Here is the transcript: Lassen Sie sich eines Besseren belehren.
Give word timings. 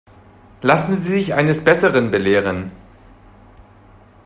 Lassen 0.63 0.95
Sie 0.97 1.09
sich 1.09 1.35
eines 1.35 1.63
Besseren 1.63 2.09
belehren. 2.09 2.71